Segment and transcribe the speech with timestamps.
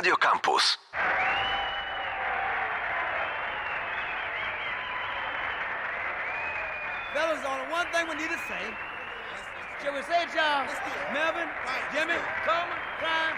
[0.00, 0.78] Radio Campus.
[7.12, 8.64] Fellas, only one thing we need to say.
[9.82, 10.64] Shall we say it, y'all?
[11.12, 12.16] Melvin, right, Jimmy,
[12.46, 13.36] Coleman, Brian,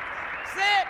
[0.54, 0.87] say it.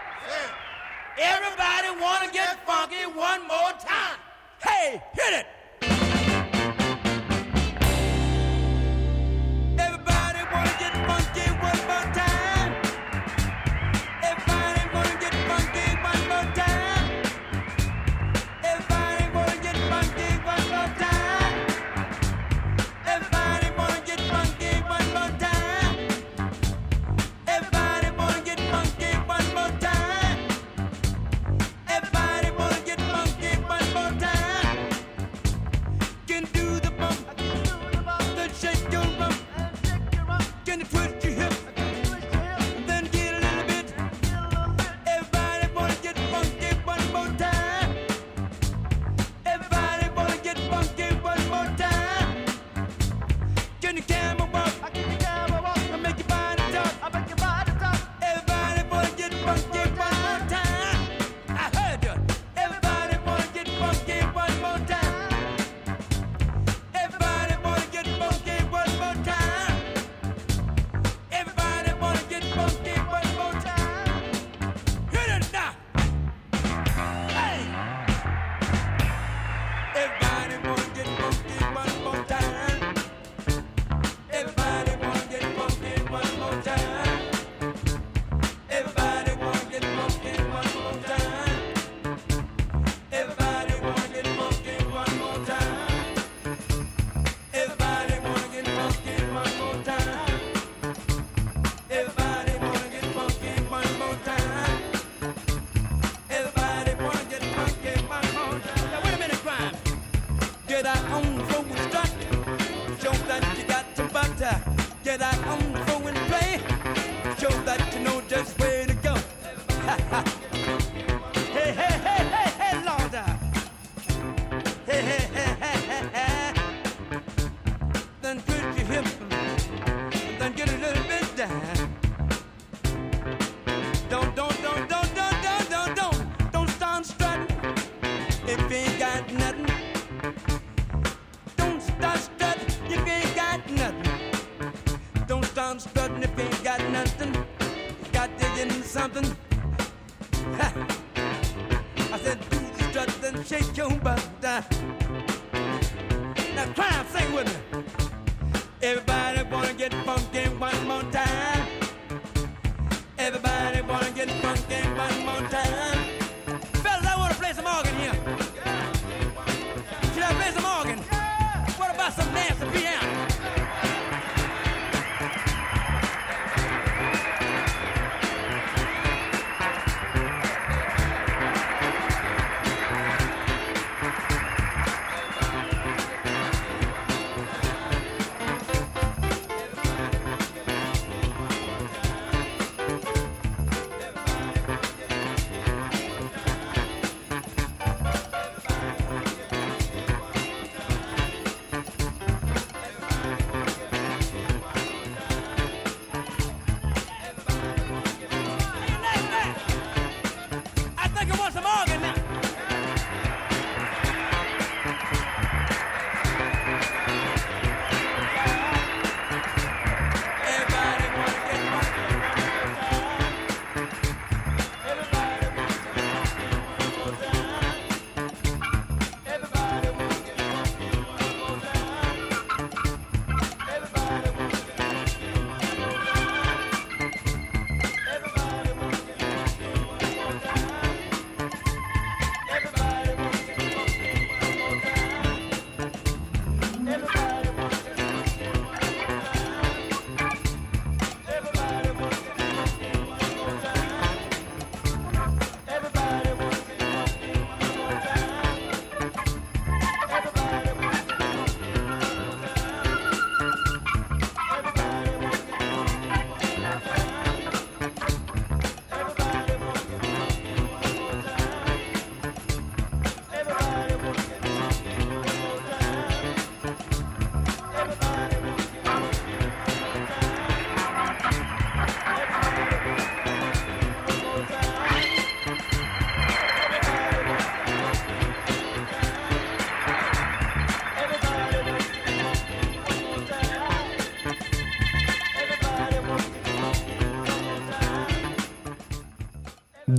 [1.16, 4.18] Everybody wanna get funky one more time.
[4.62, 5.61] Hey, hit it!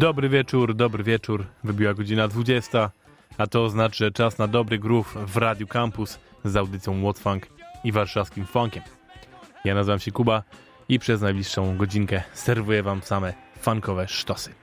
[0.03, 1.45] Dobry wieczór, dobry wieczór.
[1.63, 2.91] Wybiła godzina 20,
[3.37, 7.47] a to oznacza że czas na dobry groove w Radiu Campus z audycją What Funk
[7.83, 8.83] i warszawskim funkiem.
[9.65, 10.43] Ja nazywam się Kuba
[10.89, 14.53] i przez najbliższą godzinkę serwuję wam same funkowe sztosy.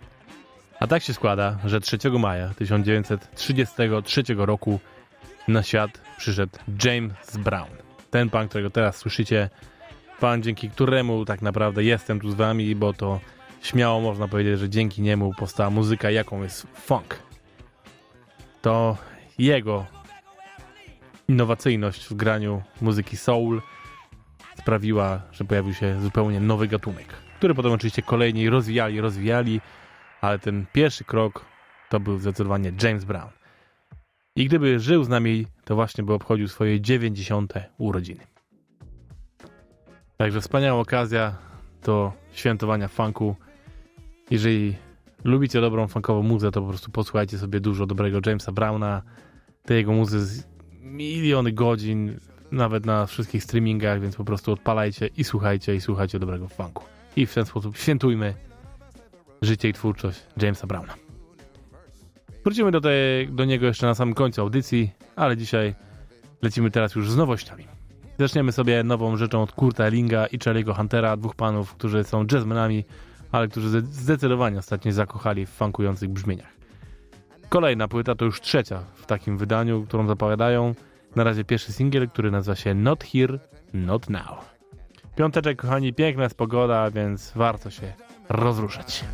[0.80, 4.80] A tak się składa, że 3 maja 1933 roku
[5.48, 7.70] na świat przyszedł James Brown.
[8.10, 9.50] Ten pan, którego teraz słyszycie,
[10.20, 13.20] pan dzięki któremu tak naprawdę jestem tu z wami, bo to
[13.62, 17.18] śmiało można powiedzieć, że dzięki niemu powstała muzyka, jaką jest funk.
[18.62, 18.96] To
[19.38, 19.86] jego
[21.28, 23.62] innowacyjność w graniu muzyki soul
[24.58, 29.60] sprawiła, że pojawił się zupełnie nowy gatunek, który potem oczywiście kolejni rozwijali, rozwijali,
[30.20, 31.44] ale ten pierwszy krok
[31.88, 33.30] to był zdecydowanie James Brown.
[34.36, 37.52] I gdyby żył z nami, to właśnie by obchodził swoje 90.
[37.78, 38.20] urodziny.
[40.16, 41.36] Także wspaniała okazja
[41.84, 43.36] do świętowania funku.
[44.30, 44.76] Jeżeli
[45.24, 49.02] lubicie dobrą funkową muzę, to po prostu posłuchajcie sobie dużo dobrego Jamesa Browna,
[49.64, 50.46] tej jego muzy z
[50.80, 52.18] miliony godzin,
[52.52, 56.84] nawet na wszystkich streamingach, więc po prostu odpalajcie i słuchajcie, i słuchajcie dobrego funku.
[57.16, 58.34] I w ten sposób świętujmy
[59.42, 60.94] życie i twórczość Jamesa Browna.
[62.44, 65.74] Wrócimy do, tej, do niego jeszcze na samym końcu audycji, ale dzisiaj
[66.42, 67.64] lecimy teraz już z nowościami.
[68.18, 72.84] Zaczniemy sobie nową rzeczą od Kurta Ellinga i Charlie'ego Huntera, dwóch panów, którzy są jazzmenami,
[73.32, 76.52] ale którzy zdecydowanie ostatnio zakochali w funkujących brzmieniach.
[77.48, 80.74] Kolejna płyta to już trzecia w takim wydaniu, którą zapowiadają.
[81.16, 83.38] Na razie pierwszy singiel, który nazywa się Not Here,
[83.74, 84.50] Not Now.
[85.16, 87.92] Piąteczek, kochani, piękna jest pogoda, więc warto się
[88.28, 89.04] rozruszać.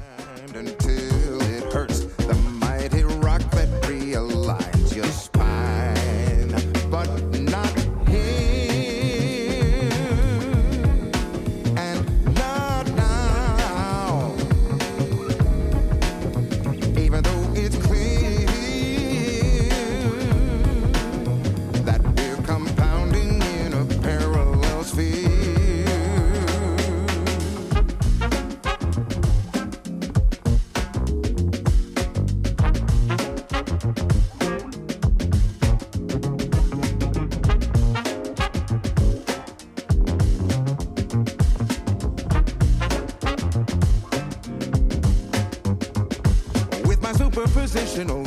[47.76, 48.25] positional.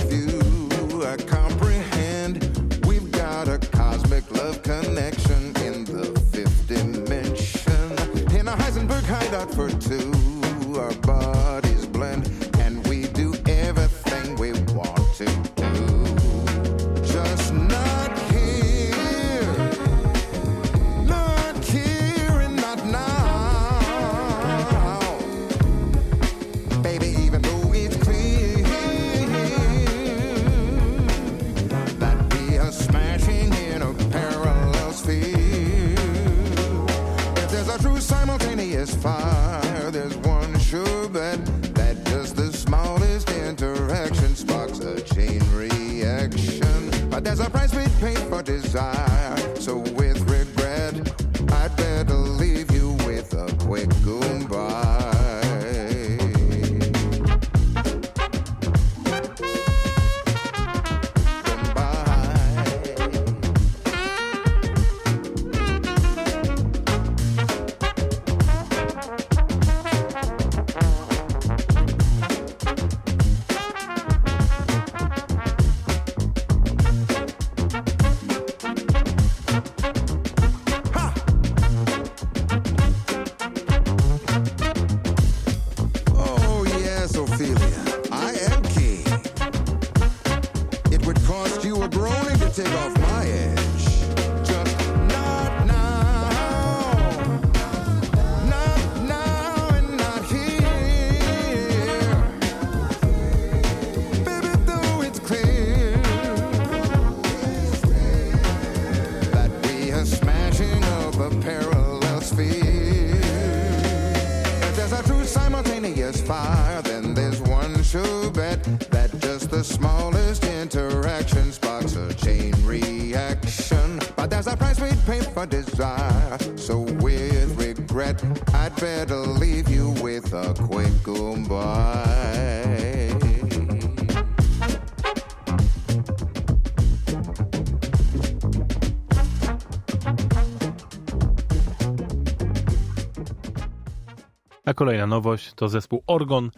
[145.59, 146.51] To zespół Orgon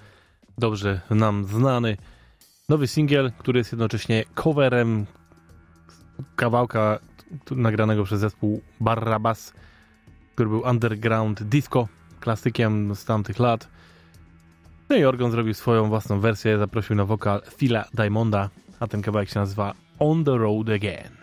[0.57, 1.97] dobrze nam znany.
[2.69, 5.05] Nowy singiel, który jest jednocześnie coverem
[6.35, 6.99] kawałka
[7.51, 9.53] nagranego przez zespół Barrabas,
[10.33, 11.87] który był underground disco,
[12.19, 13.67] klasykiem z tamtych lat.
[14.89, 19.29] No i Orgon zrobił swoją własną wersję, zaprosił na wokal Phila Diamonda, a ten kawałek
[19.29, 21.20] się nazywa On the Road Again.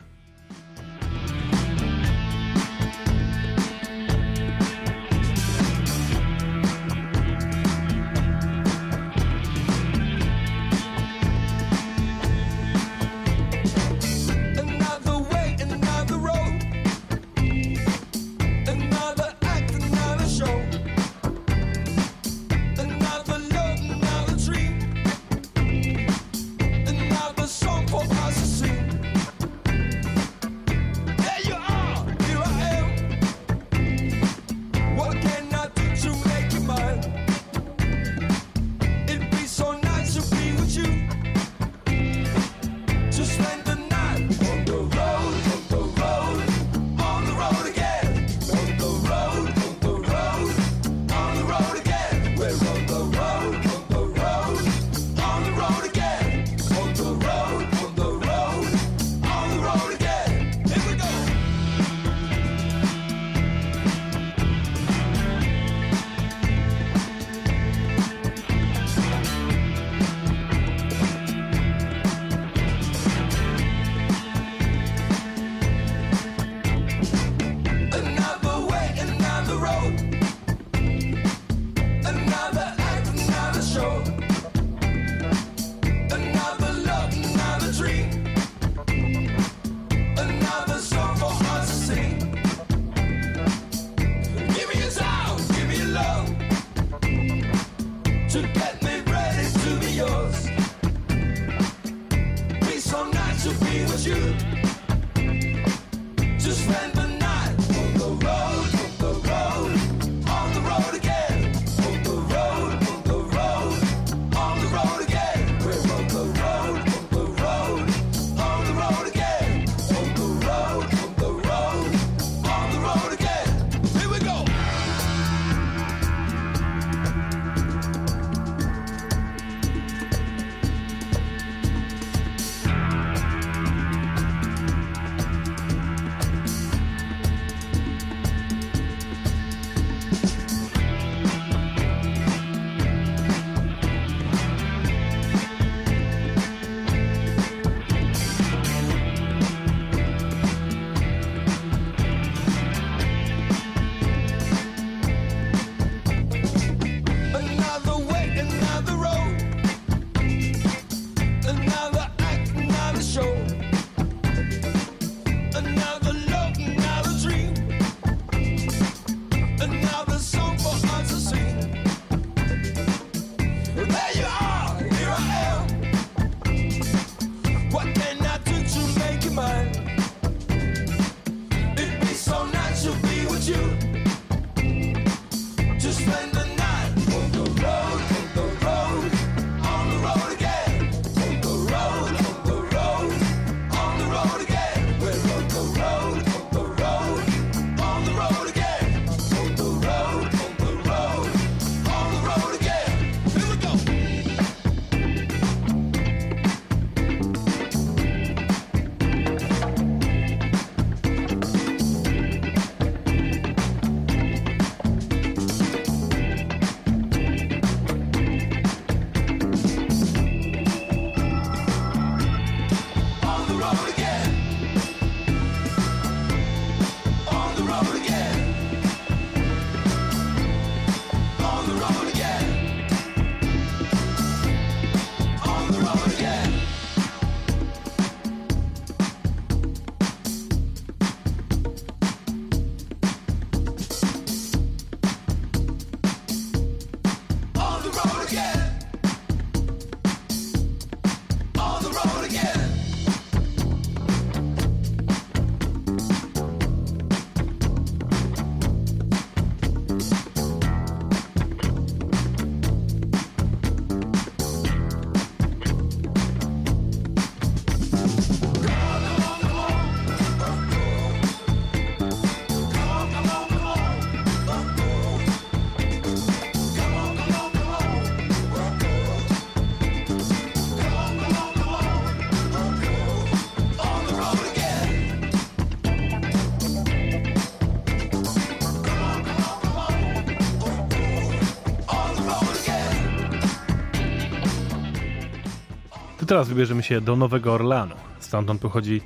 [296.28, 297.94] Teraz wybierzemy się do Nowego Orleanu.
[298.20, 299.00] Stamtąd pochodzi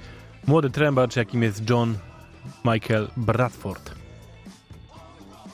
[0.46, 1.98] młody trębacz, jakim jest John
[2.64, 3.94] Michael Bradford.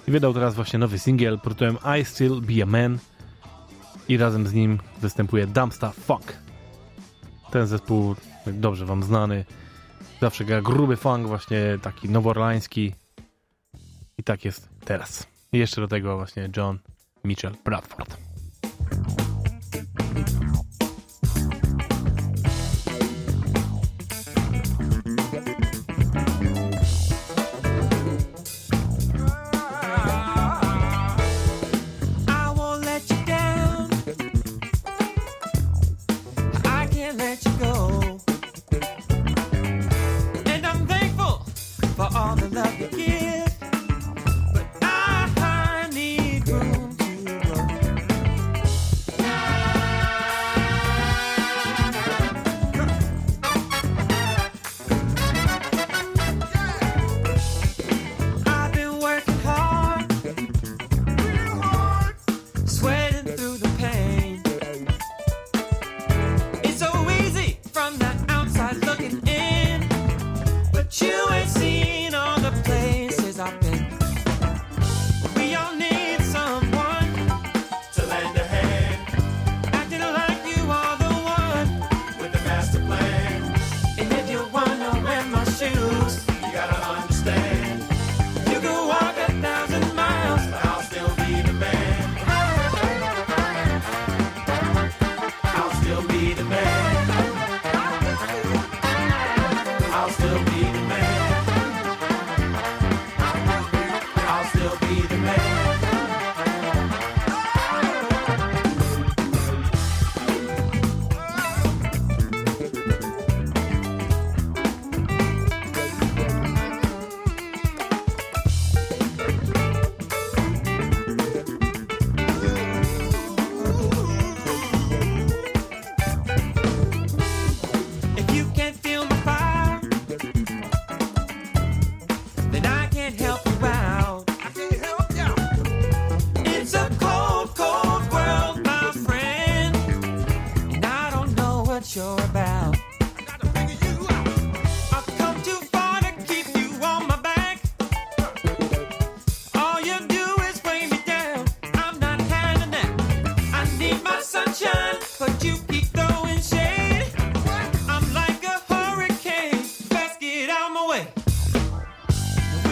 [0.07, 2.99] Wydał teraz właśnie nowy singiel pod tytułem I Still Be a Man
[4.09, 6.37] i razem z nim występuje Dumpsta Funk.
[7.51, 8.15] Ten zespół,
[8.47, 9.45] dobrze wam znany,
[10.21, 12.95] zawsze gra gruby funk, właśnie taki noworlański
[14.19, 15.27] i tak jest teraz.
[15.53, 16.79] I jeszcze do tego właśnie John
[17.25, 18.28] Mitchell Bradford.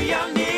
[0.06, 0.55] 要你。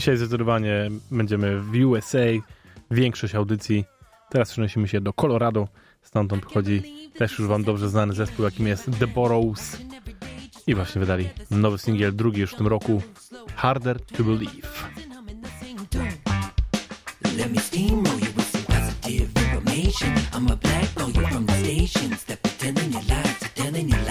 [0.00, 2.18] Dzisiaj zdecydowanie będziemy w USA,
[2.90, 3.84] większość audycji.
[4.30, 5.68] Teraz przenosimy się do Colorado,
[6.02, 6.82] stamtąd pochodzi
[7.18, 9.76] też już wam dobrze znany zespół, jakim jest The Burrows.
[10.66, 13.02] I właśnie wydali nowy singiel, drugi już w tym roku,
[13.54, 14.68] Harder to Believe.
[17.36, 20.14] Let me steamroll you with some positive information.
[20.32, 24.09] I'm a blackball you from the stations that be telling you lies, telling you lies.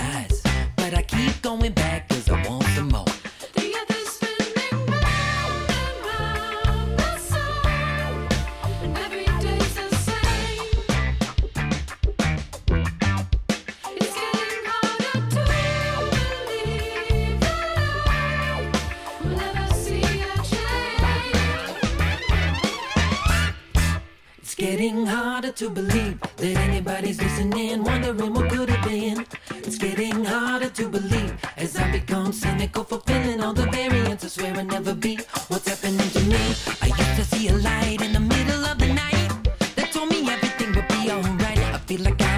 [25.50, 29.26] Harder to believe that anybody's listening, wondering what could have been.
[29.50, 34.24] It's getting harder to believe as I become cynical, fulfilling all the variants.
[34.26, 36.44] I swear I'll never be what's happening to me.
[36.82, 39.30] I used to see a light in the middle of the night
[39.76, 41.58] that told me everything would be alright.
[41.58, 42.29] I feel like I'm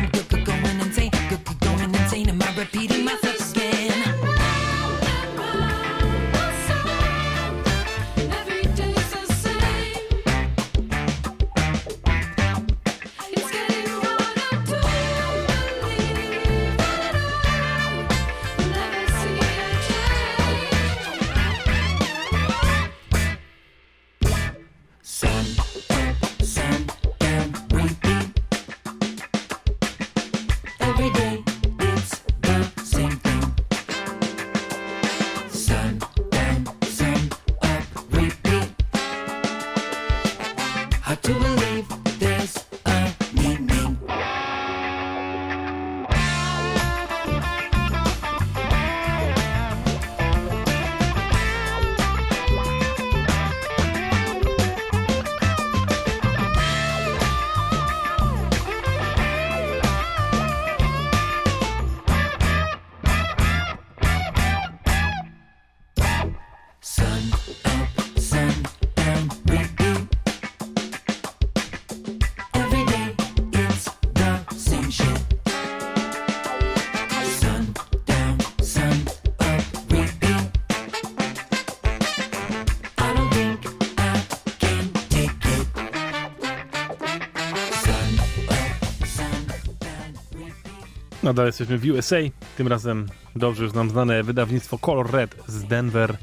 [91.31, 92.15] Nadal jesteśmy w USA,
[92.57, 96.17] tym razem dobrze już nam znane wydawnictwo Color Red z Denver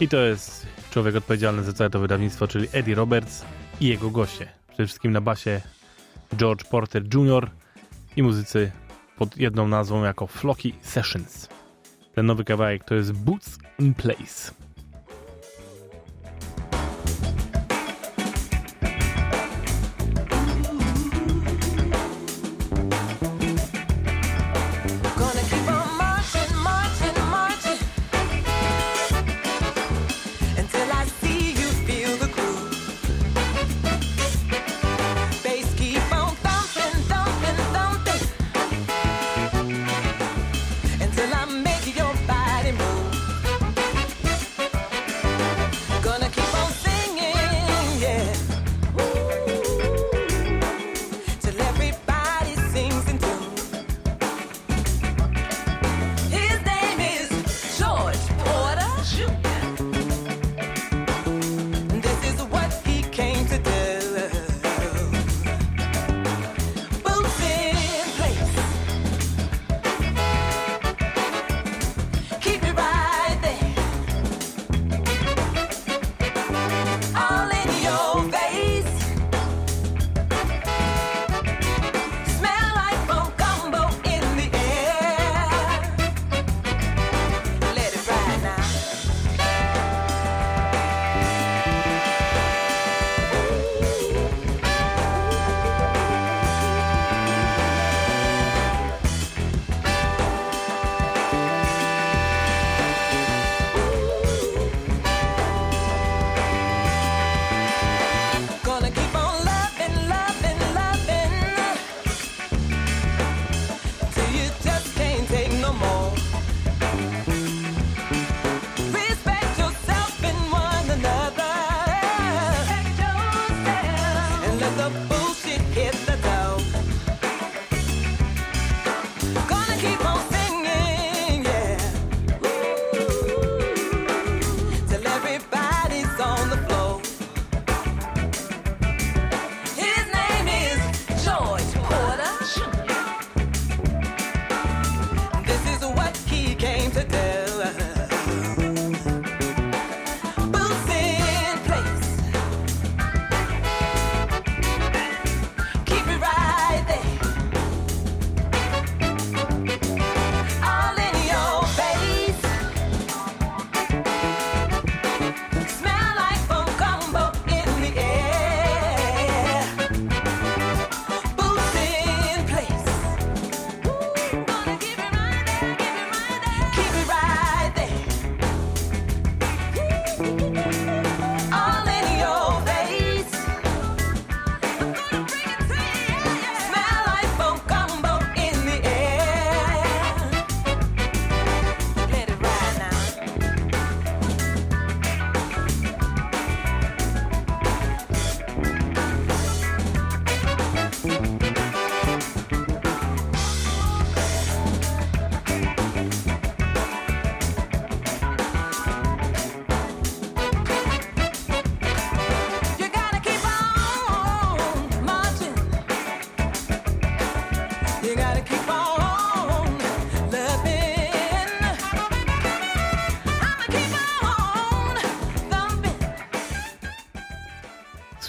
[0.00, 3.44] i to jest człowiek odpowiedzialny za całe to wydawnictwo, czyli Eddie Roberts
[3.80, 4.48] i jego goście.
[4.68, 5.60] Przede wszystkim na basie
[6.36, 7.50] George Porter Jr.
[8.16, 8.72] i muzycy
[9.18, 11.48] pod jedną nazwą jako Flocky Sessions.
[12.14, 14.65] Ten nowy kawałek to jest Boots in Place.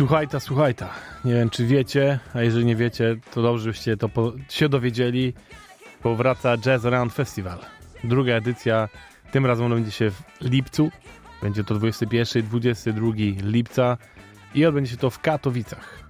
[0.07, 0.89] Słuchajta, słuchajta.
[1.25, 5.33] Nie wiem, czy wiecie, a jeżeli nie wiecie, to dobrze byście to po, się dowiedzieli,
[6.03, 7.59] bo wraca Jazz Around Festival.
[8.03, 8.89] Druga edycja,
[9.31, 10.89] tym razem ona będzie się w lipcu.
[11.41, 13.07] Będzie to 21 22
[13.43, 13.97] lipca
[14.55, 16.03] i odbędzie się to w Katowicach,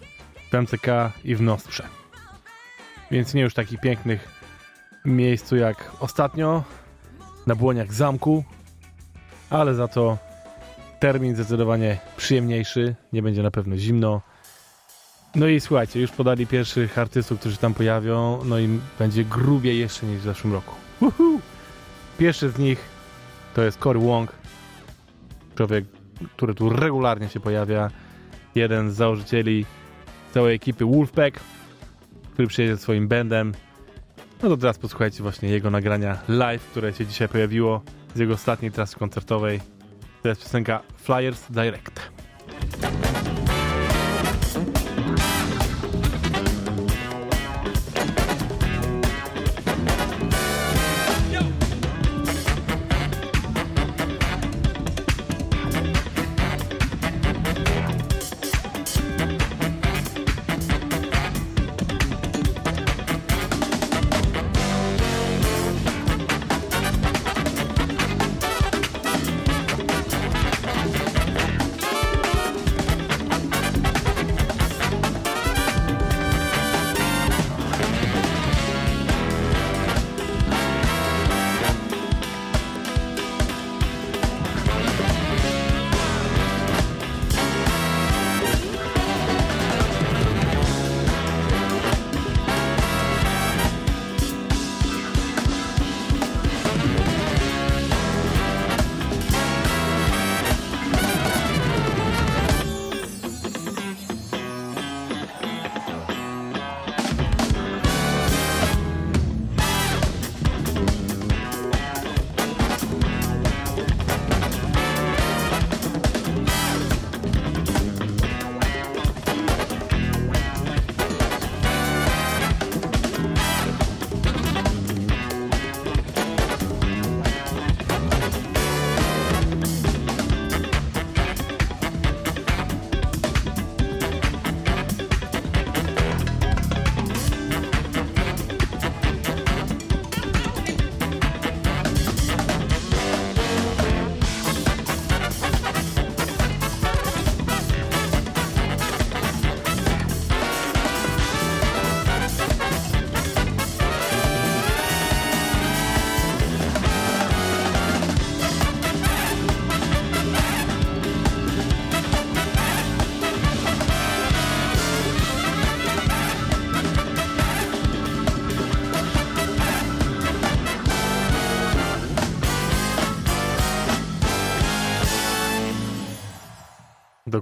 [0.52, 0.88] w MCK
[1.24, 1.84] i w Nostrze.
[3.12, 4.28] Więc nie już takich pięknych
[5.06, 6.64] miejscu jak ostatnio,
[7.48, 8.44] na błoniach zamku,
[9.50, 10.27] ale za to
[11.00, 14.22] termin zdecydowanie przyjemniejszy, nie będzie na pewno zimno.
[15.36, 20.06] No i słuchajcie, już podali pierwszych artystów, którzy tam pojawią, no i będzie grubiej jeszcze
[20.06, 20.76] niż w zeszłym roku.
[21.02, 21.40] Woohoo!
[22.18, 22.80] Pierwszy z nich
[23.56, 24.32] to jest Cory Wong,
[25.56, 25.86] człowiek,
[26.36, 27.90] który tu regularnie się pojawia,
[28.56, 29.66] jeden z założycieli
[30.34, 31.40] całej ekipy Wolfpack,
[32.34, 33.54] który przyjedzie swoim bandem.
[34.44, 37.82] No to teraz posłuchajcie właśnie jego nagrania live, które się dzisiaj pojawiło
[38.16, 39.77] z jego ostatniej trasy koncertowej.
[40.24, 42.12] To jest piosenka Flyers Direct.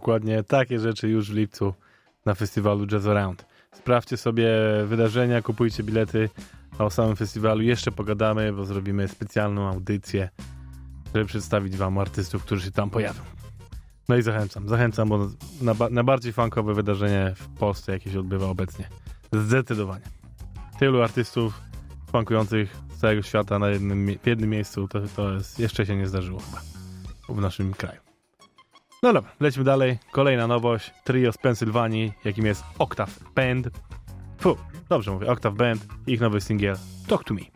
[0.06, 1.74] Dokładnie takie rzeczy już w lipcu
[2.26, 3.46] na festiwalu Jazz Around.
[3.72, 4.50] Sprawdźcie sobie
[4.86, 6.30] wydarzenia, kupujcie bilety,
[6.78, 10.30] a o samym festiwalu jeszcze pogadamy, bo zrobimy specjalną audycję,
[11.14, 13.22] żeby przedstawić wam artystów, którzy się tam pojawią.
[14.10, 15.30] No i zachęcam, zachęcam, bo
[15.62, 18.90] na, najbardziej funkowe wydarzenie w Polsce, jakie się odbywa obecnie.
[19.34, 20.06] Zdecydowanie.
[20.80, 21.62] Tylu artystów
[22.12, 26.08] funkujących z całego świata na jednym, w jednym miejscu, to, to jest, jeszcze się nie
[26.08, 26.62] zdarzyło chyba
[27.30, 28.05] w naszym kraju.
[29.06, 29.98] No dobra, lecimy dalej.
[30.12, 30.94] Kolejna nowość.
[31.04, 33.70] Trio z Pensylwanii, jakim jest Octave Band.
[34.38, 34.58] Fu,
[34.90, 35.86] dobrze mówię, Octave Band.
[36.08, 36.76] Ich nowy singiel
[37.08, 37.55] Talk to Me.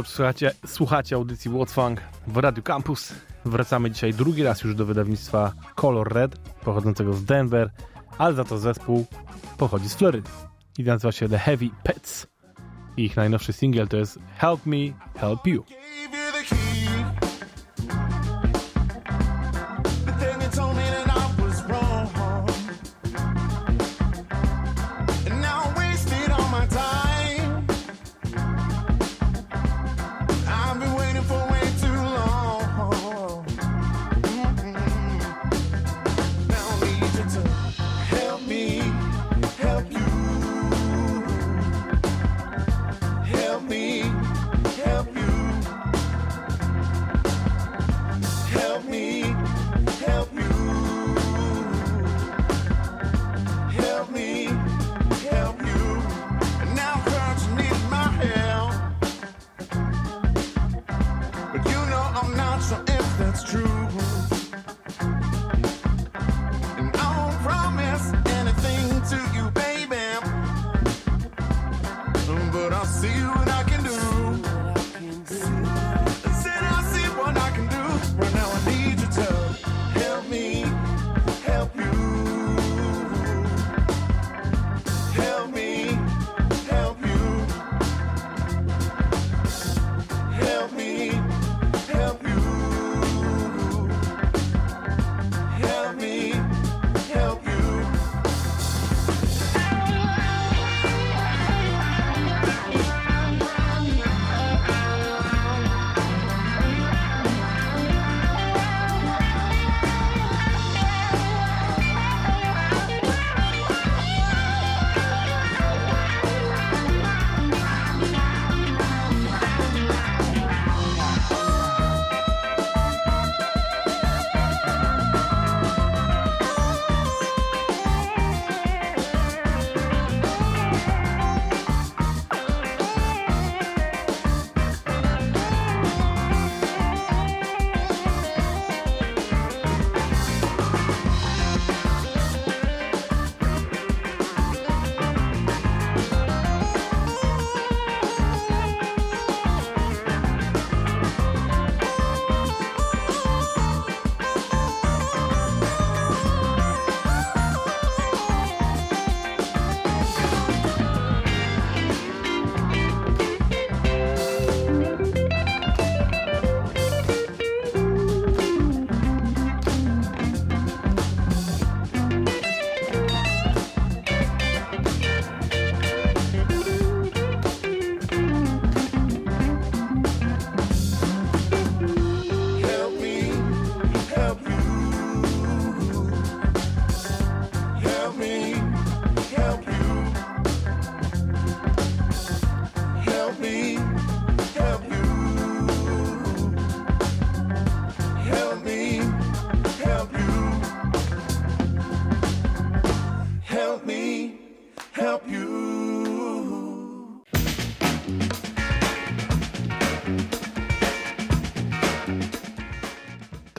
[0.00, 3.14] Dobrze, słuchacie, słuchacie audycji What's Funk w Radio Campus.
[3.44, 7.70] Wracamy dzisiaj drugi raz już do wydawnictwa Color Red, pochodzącego z Denver,
[8.18, 9.06] ale za to zespół
[9.58, 10.30] pochodzi z Florydy
[10.78, 12.26] i nazywa się The Heavy Pets.
[12.96, 14.76] Ich najnowszy singiel to jest Help Me,
[15.14, 15.64] Help you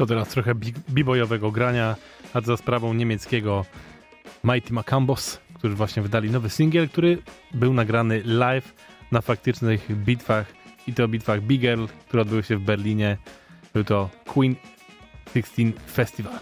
[0.01, 1.95] To teraz trochę bi- bibojowego grania,
[2.33, 3.65] a za sprawą niemieckiego
[4.43, 7.17] Mighty Macambos, którzy właśnie wydali nowy singiel, który
[7.53, 8.73] był nagrany live
[9.11, 10.45] na faktycznych bitwach
[10.87, 13.17] i to bitwach Big Girl, które odbyły się w Berlinie.
[13.73, 14.55] Był to Queen
[15.33, 16.39] 16 Festival.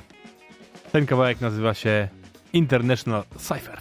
[0.92, 2.08] Ten kawałek nazywa się
[2.54, 3.80] International Cypher.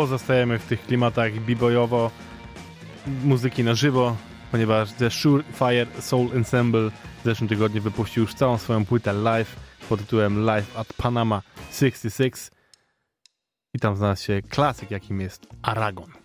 [0.00, 2.10] Pozostajemy w tych klimatach beboyowo,
[3.24, 4.16] muzyki na żywo,
[4.50, 9.56] ponieważ The Surefire Soul Ensemble w zeszłym tygodniu wypuścił już całą swoją płytę live
[9.88, 11.42] pod tytułem Live at Panama
[11.72, 12.50] 66
[13.74, 16.19] i tam znalazł się klasyk, jakim jest Aragon.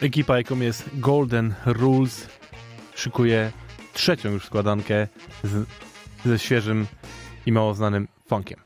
[0.00, 2.28] Ekipa, jaką jest Golden Rules,
[2.94, 3.52] szykuje
[3.92, 5.08] trzecią już składankę
[5.44, 5.66] z,
[6.24, 6.86] ze świeżym
[7.46, 8.60] i mało znanym funkiem.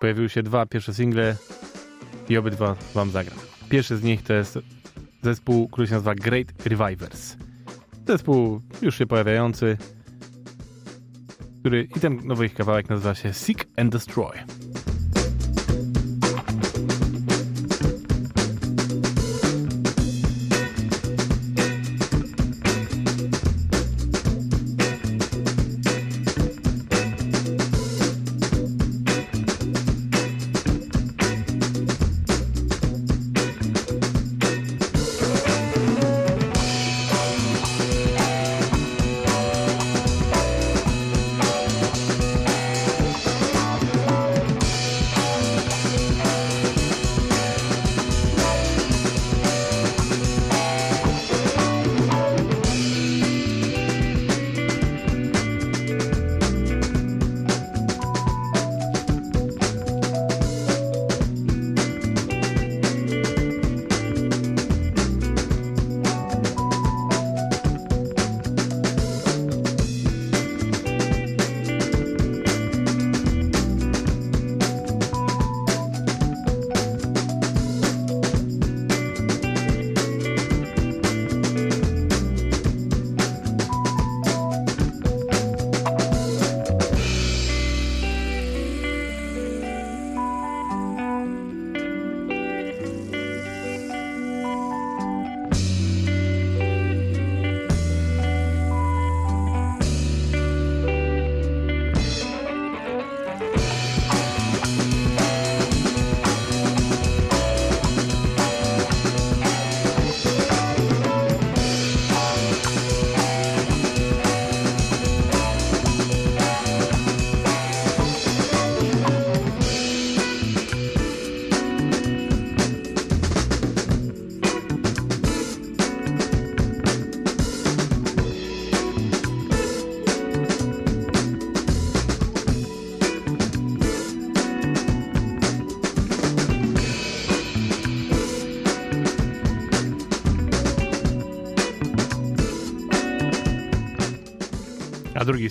[0.00, 1.36] Pojawiły się dwa pierwsze single
[2.28, 3.38] i obydwa wam zagram.
[3.68, 4.58] Pierwszy z nich to jest
[5.22, 7.36] zespół, który się nazywa Great Revivers.
[8.06, 9.76] Zespół już się pojawiający,
[11.60, 14.38] który i ten nowy ich kawałek nazywa się Seek and Destroy.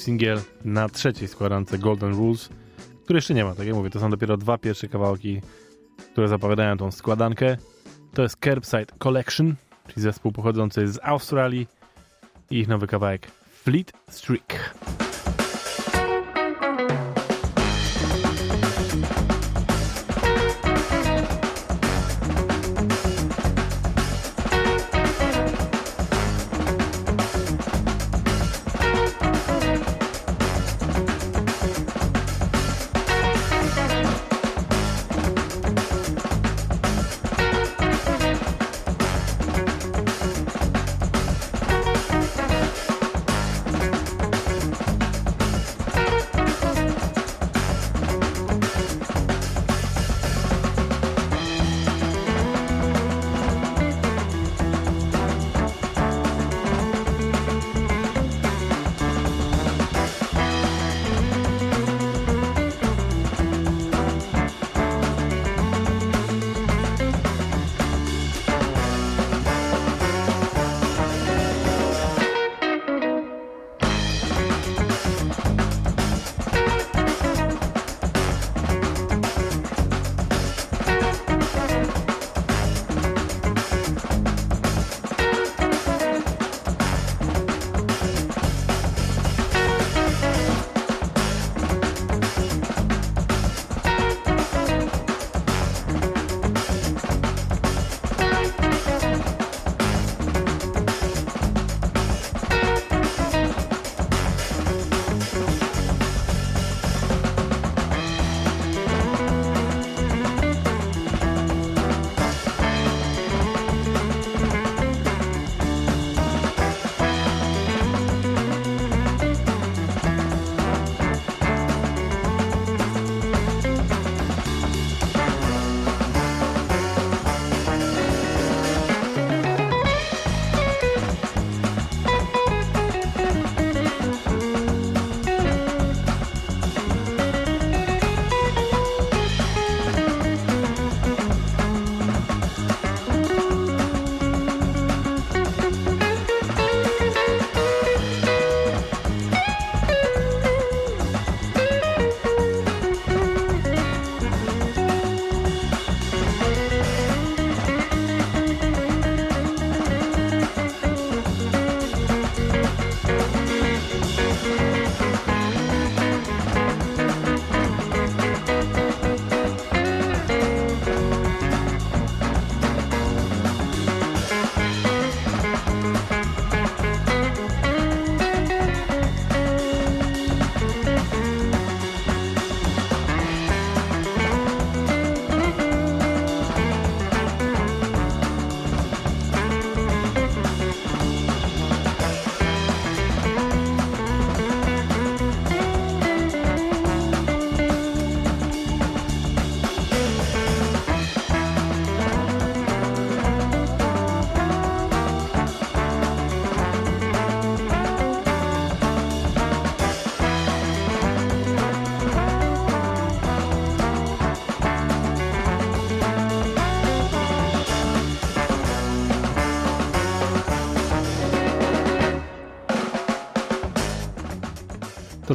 [0.08, 2.50] Singiel na trzeciej składance Golden Rules,
[3.04, 5.42] który jeszcze nie ma, tak jak mówię, to są dopiero dwa pierwsze kawałki,
[6.12, 7.58] które zapowiadają tą składankę.
[8.14, 9.56] To jest Curbside Collection,
[9.88, 11.68] czyli zespół pochodzący z Australii
[12.52, 13.28] i ich nowy kawałek
[13.64, 14.76] Fleet Streak.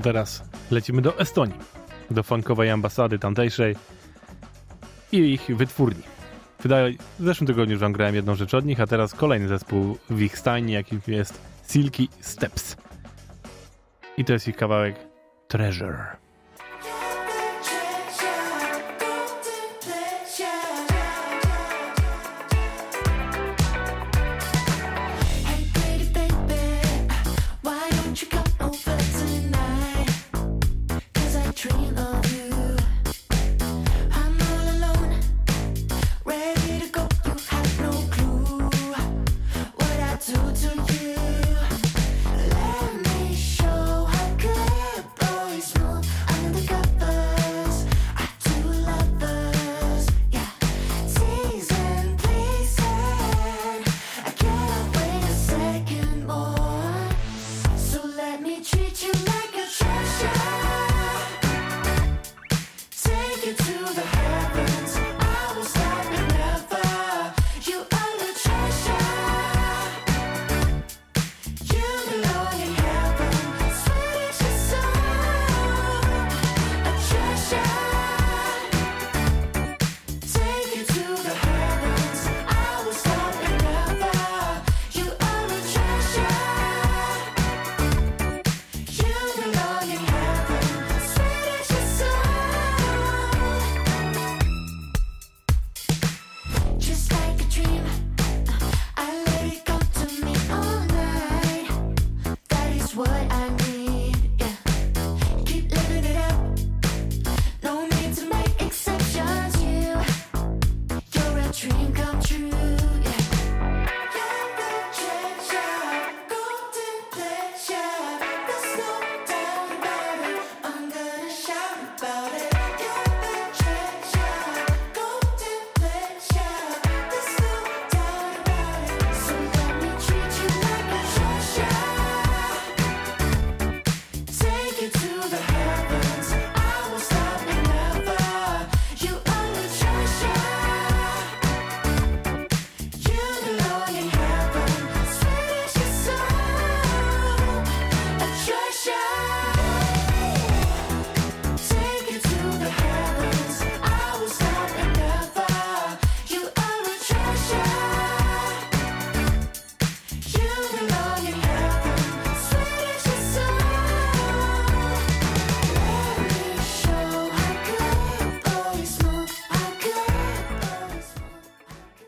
[0.03, 1.59] Teraz lecimy do Estonii,
[2.11, 3.77] do funkowej ambasady tamtejszej
[5.13, 6.03] i ich wytwórni.
[6.63, 10.21] Wydaje, w zeszłym tygodniu już grałem jedną rzecz od nich, a teraz kolejny zespół w
[10.21, 12.77] ich stajni, jakim jest Silky Steps.
[14.17, 14.97] I to jest ich kawałek
[15.49, 16.22] Treasure.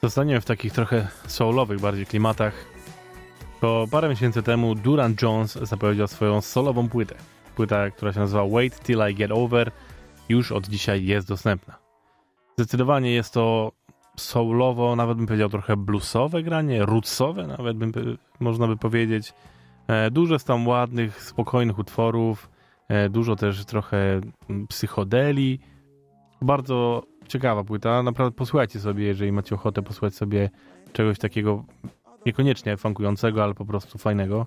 [0.04, 2.54] Zostaniemy w takich trochę soulowych bardziej klimatach.
[3.60, 7.14] To parę miesięcy temu Duran Jones zapowiedział swoją solową płytę.
[7.56, 9.70] Płyta, która się nazywa Wait Till I Get Over,
[10.28, 11.78] już od dzisiaj jest dostępna.
[12.58, 13.72] Zdecydowanie jest to
[14.16, 19.32] soulowo, nawet bym powiedział trochę bluesowe granie, rootsowe nawet bym, by- można by powiedzieć.
[19.88, 22.50] E, Dużo jest tam ładnych, spokojnych utworów,
[22.88, 25.60] e, dużo też trochę mm, psychodeli.
[26.44, 30.50] Bardzo ciekawa płyta, naprawdę posłuchajcie sobie, jeżeli macie ochotę posłuchać sobie
[30.92, 31.64] czegoś takiego
[32.26, 34.46] niekoniecznie funkującego, ale po prostu fajnego.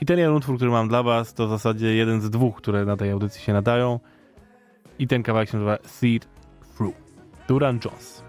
[0.00, 2.84] I ten jeden utwór, który mam dla was, to w zasadzie jeden z dwóch, które
[2.84, 4.00] na tej audycji się nadają.
[4.98, 6.28] I ten kawałek się nazywa Seed
[6.76, 6.94] Through.
[7.48, 8.24] Duran Jones.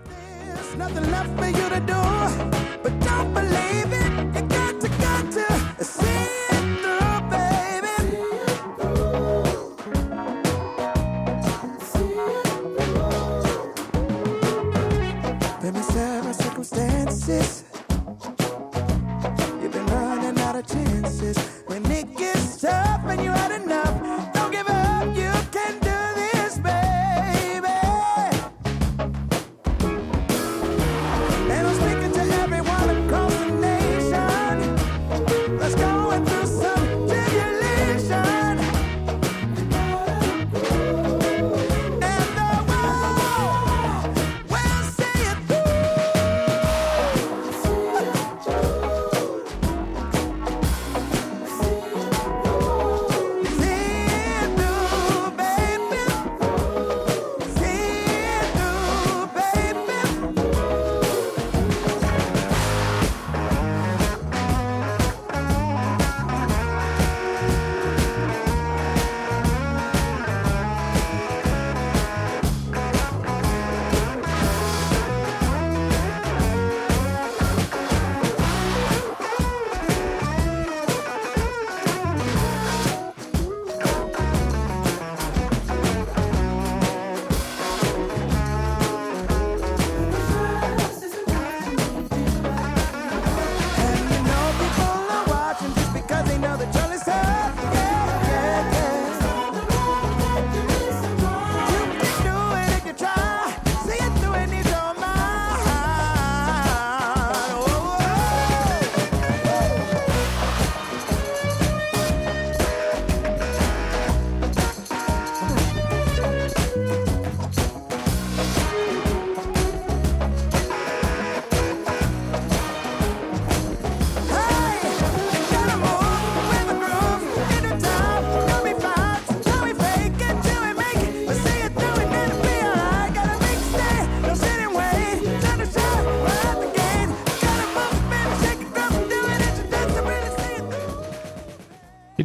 [17.23, 17.63] Circumstances.
[19.61, 21.37] You've been running out of chances.
[21.67, 24.32] When it gets tough and you had enough,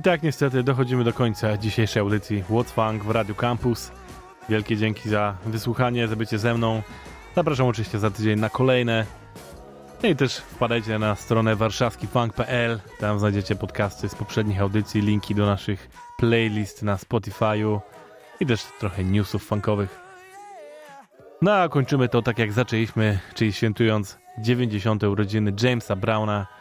[0.09, 3.91] tak niestety dochodzimy do końca dzisiejszej audycji What's Funk w Radio Campus.
[4.49, 6.83] Wielkie dzięki za wysłuchanie, za bycie ze mną.
[7.37, 9.07] Zapraszam oczywiście za tydzień na kolejne.
[10.03, 12.81] No i też wpadajcie na stronę warszawskifunk.pl.
[13.01, 15.89] Tam znajdziecie podcasty z poprzednich audycji, linki do naszych
[16.19, 17.81] playlist na Spotify'u
[18.41, 20.01] i też trochę newsów funkowych.
[21.43, 25.03] No a kończymy to tak jak zaczęliśmy, czyli świętując 90.
[25.03, 26.58] urodziny Jamesa Browna.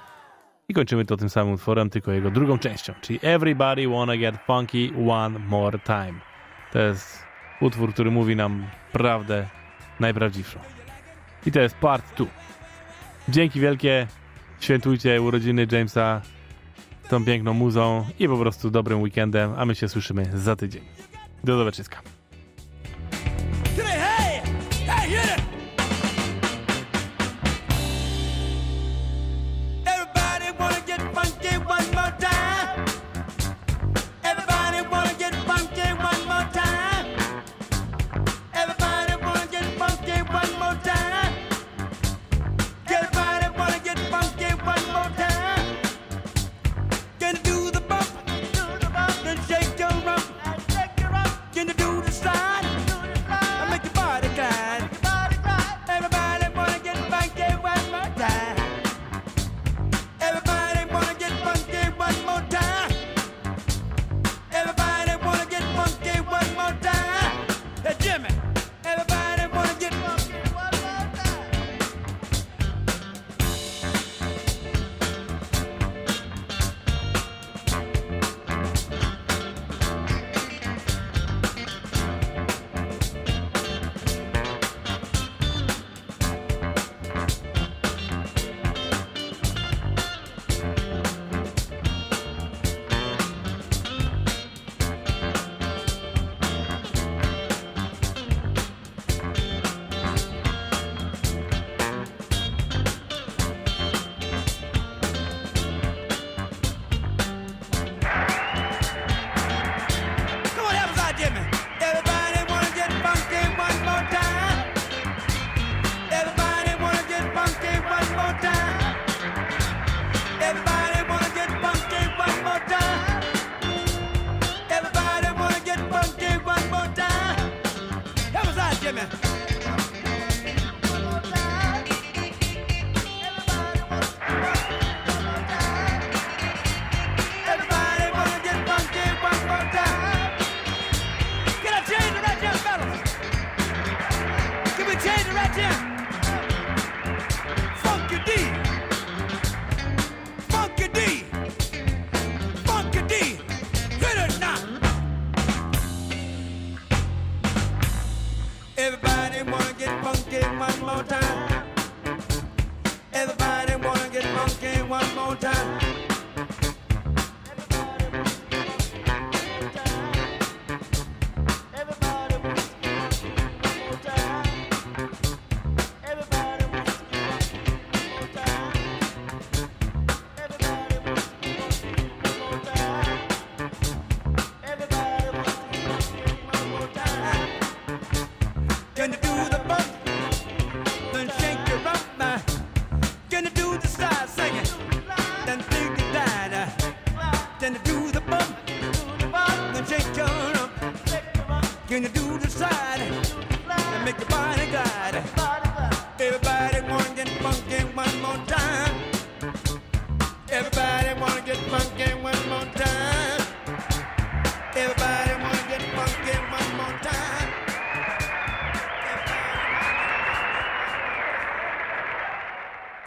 [0.70, 4.92] I kończymy to tym samym utworem, tylko jego drugą częścią, czyli Everybody Wanna Get Funky
[5.10, 6.14] One More Time.
[6.72, 7.24] To jest
[7.62, 9.48] utwór, który mówi nam prawdę
[10.00, 10.60] najprawdziwszą.
[11.46, 12.26] I to jest part 2.
[13.30, 14.08] Dzięki wielkie,
[14.60, 16.22] świętujcie urodziny Jamesa
[17.10, 20.84] tą piękną muzą i po prostu dobrym weekendem, a my się słyszymy za tydzień.
[21.44, 22.17] Do zobaczyska.